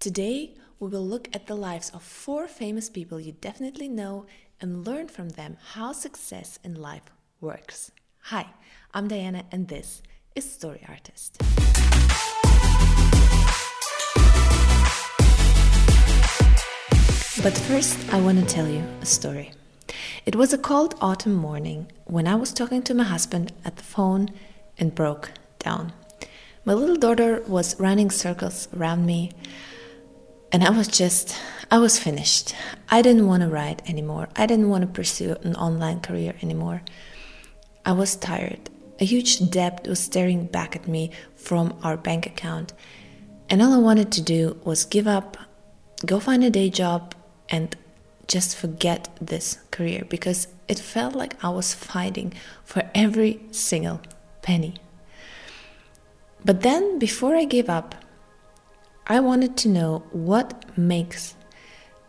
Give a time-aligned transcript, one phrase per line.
[0.00, 4.24] Today, we will look at the lives of four famous people you definitely know
[4.58, 7.02] and learn from them how success in life
[7.42, 7.92] works.
[8.32, 8.46] Hi,
[8.94, 10.00] I'm Diana, and this
[10.34, 11.36] is Story Artist.
[17.42, 19.52] But first, I want to tell you a story.
[20.24, 23.82] It was a cold autumn morning when I was talking to my husband at the
[23.82, 24.30] phone
[24.78, 25.92] and broke down.
[26.64, 29.32] My little daughter was running circles around me
[30.52, 31.36] and I was just,
[31.70, 32.54] I was finished.
[32.88, 34.28] I didn't want to write anymore.
[34.34, 36.82] I didn't want to pursue an online career anymore.
[37.84, 38.68] I was tired.
[38.98, 42.72] A huge debt was staring back at me from our bank account.
[43.48, 45.36] And all I wanted to do was give up,
[46.04, 47.14] go find a day job,
[47.48, 47.76] and
[48.26, 52.32] just forget this career because it felt like I was fighting
[52.64, 54.00] for every single
[54.42, 54.74] penny.
[56.44, 57.94] But then, before I gave up,
[59.10, 61.34] I wanted to know what makes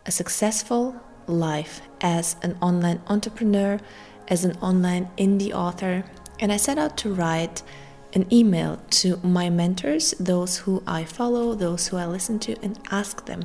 [0.06, 0.94] a successful
[1.26, 3.80] life as an online entrepreneur,
[4.28, 6.04] as an online indie author,
[6.38, 7.64] and I set out to write
[8.12, 12.78] an email to my mentors, those who I follow, those who I listen to, and
[12.92, 13.42] ask them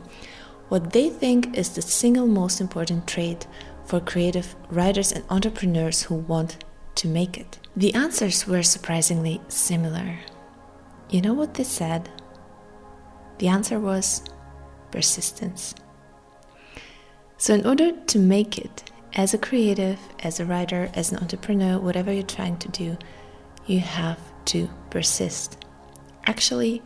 [0.70, 3.48] what they think is the single most important trait
[3.86, 7.58] for creative writers and entrepreneurs who want to make it.
[7.76, 10.20] The answers were surprisingly similar.
[11.10, 12.12] You know what they said?
[13.40, 14.24] The answer was
[14.92, 15.76] persistence.
[17.38, 21.80] So, in order to make it as a creative, as a writer, as an entrepreneur,
[21.80, 22.98] whatever you're trying to do,
[23.66, 25.66] you have to persist.
[26.26, 26.82] Actually,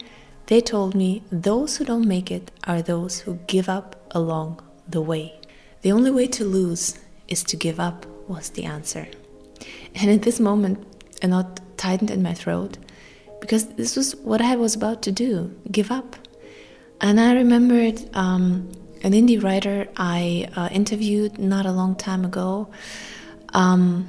[0.48, 5.02] they told me those who don't make it are those who give up along the
[5.02, 5.40] way.
[5.82, 9.08] The only way to lose is to give up, was the answer.
[9.96, 10.86] And at this moment,
[11.22, 12.78] a knot tightened in my throat
[13.40, 16.16] because this was what I was about to do give up.
[17.02, 18.72] And I remembered um,
[19.04, 22.70] an indie writer I uh, interviewed not a long time ago.
[23.54, 24.08] Um,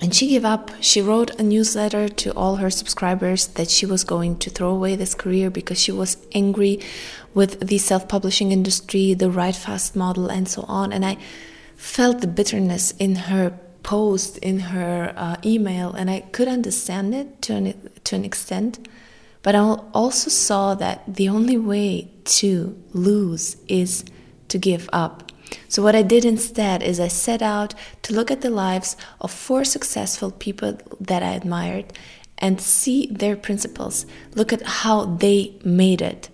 [0.00, 0.70] and she gave up.
[0.80, 4.96] She wrote a newsletter to all her subscribers that she was going to throw away
[4.96, 6.80] this career because she was angry
[7.32, 10.92] with the self publishing industry, the write fast model, and so on.
[10.92, 11.16] And I
[11.76, 17.40] felt the bitterness in her post, in her uh, email, and I could understand it
[17.42, 18.86] to an, to an extent.
[19.46, 19.60] But I
[19.94, 24.04] also saw that the only way to lose is
[24.48, 25.30] to give up.
[25.68, 29.30] So, what I did instead is I set out to look at the lives of
[29.30, 31.92] four successful people that I admired
[32.38, 36.28] and see their principles, look at how they made it.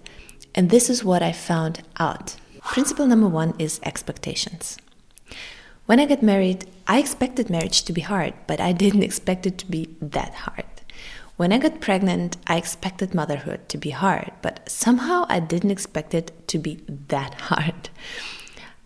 [0.54, 2.36] And this is what I found out.
[2.62, 4.78] Principle number one is expectations.
[5.84, 9.58] When I got married, I expected marriage to be hard, but I didn't expect it
[9.58, 10.61] to be that hard.
[11.36, 16.14] When I got pregnant, I expected motherhood to be hard, but somehow I didn't expect
[16.14, 17.90] it to be that hard.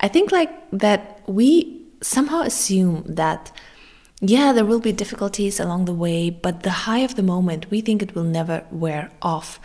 [0.00, 3.52] I think like that we somehow assume that
[4.20, 7.82] yeah, there will be difficulties along the way, but the high of the moment, we
[7.82, 9.60] think it will never wear off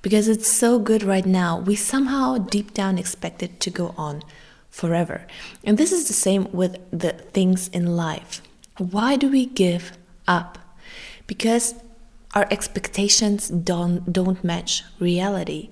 [0.00, 1.58] because it's so good right now.
[1.58, 4.22] We somehow deep down expect it to go on
[4.70, 5.26] forever.
[5.64, 8.42] And this is the same with the things in life.
[8.78, 9.98] Why do we give
[10.28, 10.58] up?
[11.26, 11.74] Because
[12.36, 15.70] our expectations don't don't match reality.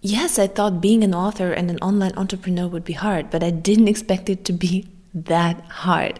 [0.00, 3.50] Yes, I thought being an author and an online entrepreneur would be hard, but I
[3.50, 6.18] didn't expect it to be that hard.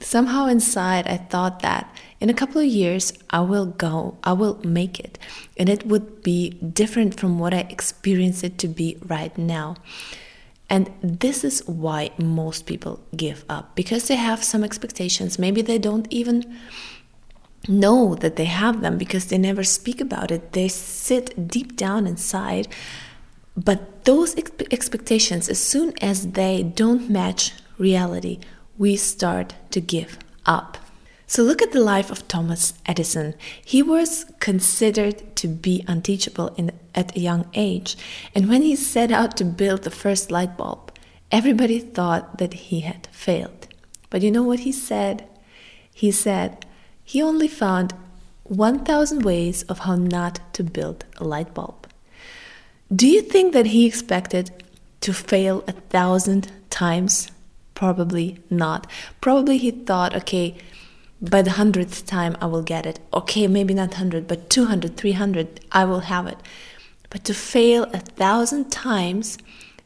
[0.00, 4.58] Somehow inside I thought that in a couple of years I will go, I will
[4.64, 5.18] make it,
[5.56, 9.76] and it would be different from what I experience it to be right now.
[10.68, 15.38] And this is why most people give up because they have some expectations.
[15.38, 16.58] Maybe they don't even
[17.68, 20.52] know that they have them because they never speak about it.
[20.52, 22.68] They sit deep down inside.
[23.56, 28.38] But those ex expectations, as soon as they don't match reality,
[28.78, 30.78] we start to give up.
[31.26, 33.34] So look at the life of Thomas Edison.
[33.64, 37.96] He was considered to be unteachable in, at a young age.
[38.34, 40.92] And when he set out to build the first light bulb,
[41.32, 43.66] everybody thought that he had failed.
[44.10, 45.26] But you know what he said?
[45.92, 46.65] He said,
[47.06, 47.94] he only found
[48.42, 51.86] 1,000 ways of how not to build a light bulb.
[52.94, 54.50] Do you think that he expected
[55.02, 57.30] to fail a thousand times?
[57.74, 58.88] Probably not.
[59.20, 60.56] Probably he thought, okay,
[61.22, 62.98] by the hundredth time I will get it.
[63.14, 66.38] Okay, maybe not 100, but 200, 300, I will have it.
[67.08, 69.38] But to fail a thousand times,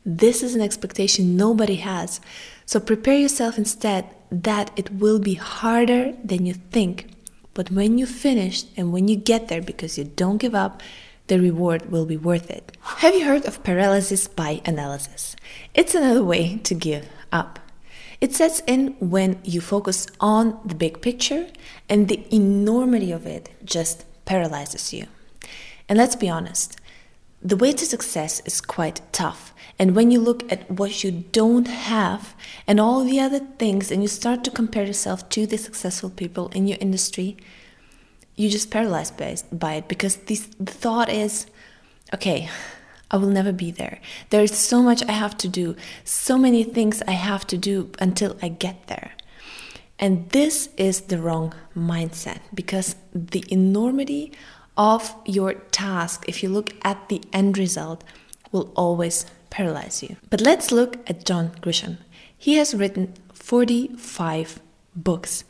[0.07, 2.21] this is an expectation nobody has.
[2.65, 7.11] So prepare yourself instead that it will be harder than you think.
[7.55, 10.83] But when you finish and when you get there, because you don't give up,
[11.27, 12.77] the reward will be worth it.
[12.81, 15.37] Have you heard of paralysis by analysis?
[15.75, 17.59] It's another way to give up.
[18.21, 21.47] It sets in when you focus on the big picture
[21.89, 25.07] and the enormity of it just paralyzes you.
[25.89, 26.80] And let's be honest,
[27.43, 29.55] the way to success is quite tough.
[29.79, 32.35] And when you look at what you don't have
[32.67, 36.49] and all the other things, and you start to compare yourself to the successful people
[36.49, 37.39] in your industry,
[38.37, 41.47] you just paralyzed by, by it because this, the thought is,
[42.13, 42.51] okay,
[43.11, 44.01] I will never be there.
[44.29, 47.91] There is so much I have to do, so many things I have to do
[47.99, 49.13] until I get there.
[49.99, 54.33] And this is the wrong mindset because the enormity
[54.77, 58.05] of your task, if you look at the end result,
[58.53, 60.17] will always paralyze you.
[60.31, 61.99] But let's look at John Grisham.
[62.37, 64.61] He has written 45
[64.97, 65.45] books.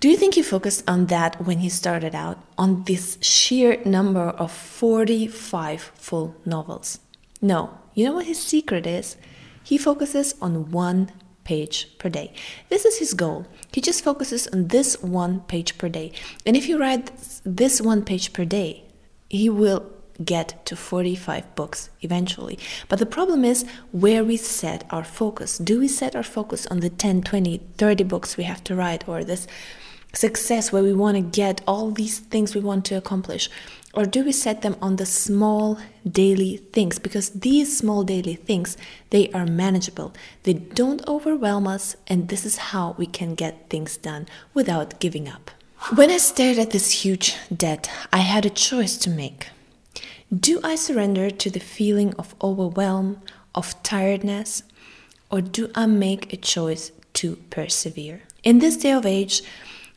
[0.00, 4.30] Do you think he focused on that when he started out, on this sheer number
[4.30, 6.98] of 45 full novels?
[7.40, 7.78] No.
[7.94, 9.16] You know what his secret is?
[9.62, 11.12] He focuses on one
[11.44, 12.32] page per day.
[12.68, 13.46] This is his goal.
[13.72, 16.12] He just focuses on this one page per day.
[16.46, 17.12] And if you write
[17.44, 18.84] this one page per day,
[19.28, 19.90] he will
[20.24, 22.58] get to 45 books eventually.
[22.88, 25.58] But the problem is where we set our focus.
[25.58, 29.08] Do we set our focus on the 10, 20, 30 books we have to write
[29.08, 29.46] or this
[30.12, 33.48] success where we want to get all these things we want to accomplish?
[33.94, 35.78] Or do we set them on the small
[36.10, 36.98] daily things?
[36.98, 38.76] Because these small daily things,
[39.10, 40.14] they are manageable.
[40.44, 45.28] They don't overwhelm us, and this is how we can get things done without giving
[45.28, 45.50] up.
[45.94, 49.48] When I stared at this huge debt, I had a choice to make.
[50.34, 53.20] Do I surrender to the feeling of overwhelm,
[53.54, 54.62] of tiredness,
[55.30, 58.22] or do I make a choice to persevere?
[58.42, 59.42] In this day of age,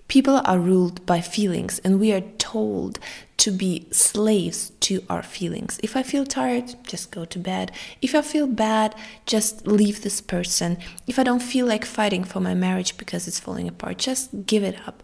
[0.08, 3.00] People are ruled by feelings, and we are told
[3.38, 5.80] to be slaves to our feelings.
[5.84, 7.72] If I feel tired, just go to bed.
[8.02, 10.78] If I feel bad, just leave this person.
[11.08, 14.64] If I don't feel like fighting for my marriage because it's falling apart, just give
[14.64, 15.04] it up.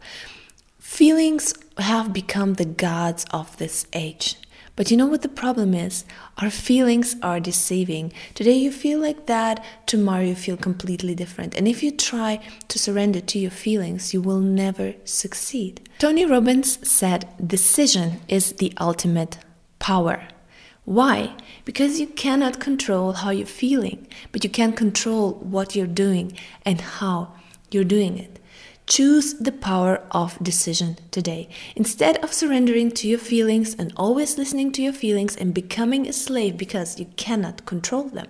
[0.79, 4.37] Feelings have become the gods of this age.
[4.81, 6.05] But you know what the problem is?
[6.39, 8.11] Our feelings are deceiving.
[8.33, 11.53] Today you feel like that, tomorrow you feel completely different.
[11.53, 15.87] And if you try to surrender to your feelings, you will never succeed.
[15.99, 19.37] Tony Robbins said, Decision is the ultimate
[19.77, 20.27] power.
[20.83, 21.35] Why?
[21.63, 26.35] Because you cannot control how you're feeling, but you can control what you're doing
[26.65, 27.33] and how
[27.69, 28.39] you're doing it.
[28.91, 31.47] Choose the power of decision today.
[31.77, 36.11] Instead of surrendering to your feelings and always listening to your feelings and becoming a
[36.11, 38.27] slave because you cannot control them,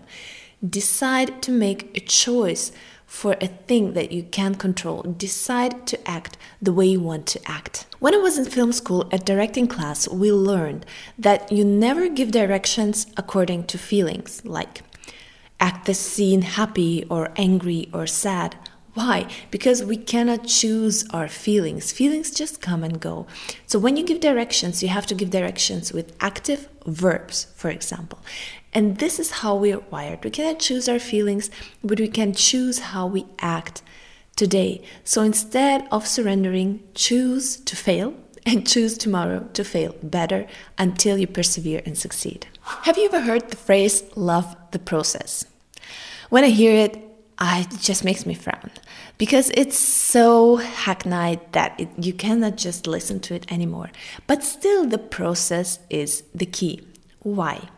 [0.63, 2.71] decide to make a choice
[3.07, 5.01] for a thing that you can control.
[5.01, 7.87] Decide to act the way you want to act.
[7.97, 10.85] When I was in film school at directing class, we learned
[11.17, 14.83] that you never give directions according to feelings, like
[15.59, 18.55] act the scene happy or angry or sad.
[18.93, 19.27] Why?
[19.51, 21.91] Because we cannot choose our feelings.
[21.91, 23.25] Feelings just come and go.
[23.65, 28.19] So when you give directions, you have to give directions with active verbs, for example.
[28.73, 30.23] And this is how we are wired.
[30.23, 31.49] We cannot choose our feelings,
[31.83, 33.81] but we can choose how we act
[34.35, 34.81] today.
[35.03, 38.13] So instead of surrendering, choose to fail
[38.45, 40.47] and choose tomorrow to fail better
[40.77, 42.47] until you persevere and succeed.
[42.83, 45.45] Have you ever heard the phrase love the process?
[46.29, 47.10] When I hear it,
[47.41, 48.69] I, it just makes me frown
[49.17, 53.89] because it's so hackneyed that it, you cannot just listen to it anymore.
[54.27, 56.81] But still, the process is the key.
[57.23, 57.69] Why?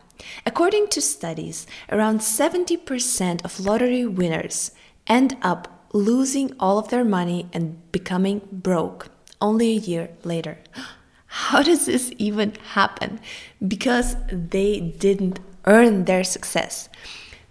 [0.44, 4.70] According to studies, around 70% of lottery winners
[5.06, 9.08] end up losing all of their money and becoming broke
[9.40, 10.58] only a year later.
[11.26, 13.18] How does this even happen?
[13.66, 16.90] Because they didn't earn their success.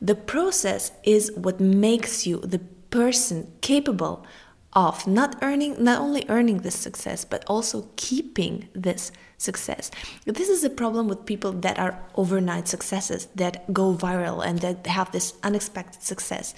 [0.03, 4.25] The process is what makes you the person capable
[4.73, 9.89] of not earning not only earning this success but also keeping this success.
[10.25, 14.85] This is a problem with people that are overnight successes that go viral and that
[14.87, 16.53] have this unexpected success.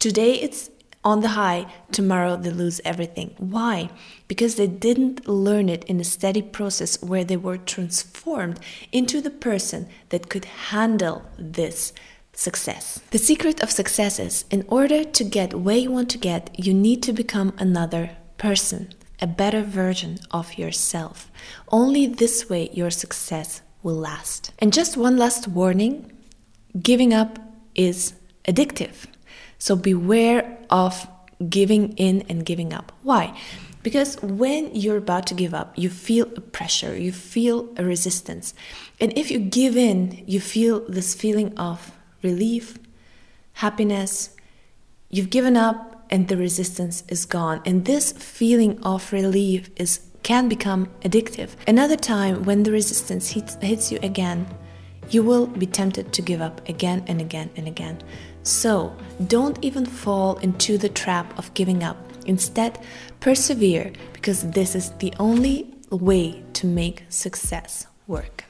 [0.00, 0.68] Today it's
[1.04, 3.34] on the high tomorrow they lose everything.
[3.38, 3.90] Why?
[4.26, 8.58] Because they didn't learn it in a steady process where they were transformed
[8.90, 11.92] into the person that could handle this
[12.34, 13.00] success.
[13.10, 16.72] The secret of success is in order to get where you want to get, you
[16.72, 21.30] need to become another person, a better version of yourself.
[21.68, 24.52] Only this way your success will last.
[24.58, 26.10] And just one last warning
[26.80, 27.38] giving up
[27.74, 28.14] is
[28.46, 29.06] addictive.
[29.58, 31.06] So beware of
[31.48, 32.92] giving in and giving up.
[33.02, 33.38] Why?
[33.82, 38.54] Because when you're about to give up, you feel a pressure, you feel a resistance.
[39.00, 41.90] And if you give in, you feel this feeling of
[42.22, 42.78] relief,
[43.54, 44.30] happiness.
[45.10, 47.62] You've given up and the resistance is gone.
[47.64, 51.50] And this feeling of relief is can become addictive.
[51.66, 54.46] Another time when the resistance hits, hits you again,
[55.10, 58.00] you will be tempted to give up again and again and again.
[58.44, 61.96] So, don't even fall into the trap of giving up.
[62.24, 62.78] Instead,
[63.20, 68.44] persevere because this is the only way to make success work.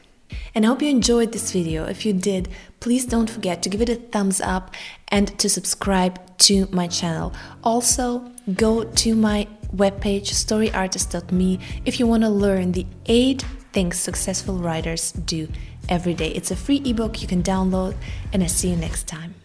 [0.55, 1.85] And I hope you enjoyed this video.
[1.85, 2.49] If you did,
[2.81, 4.75] please don't forget to give it a thumbs up
[5.09, 7.33] and to subscribe to my channel.
[7.63, 14.59] Also, go to my webpage storyartist.me if you want to learn the 8 things successful
[14.59, 15.49] writers do
[15.89, 16.31] every day.
[16.31, 17.97] It's a free ebook you can download
[18.33, 19.42] and I see you next time.